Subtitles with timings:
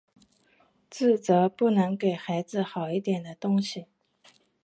[0.89, 3.85] 自责不能给孩子好一点的东西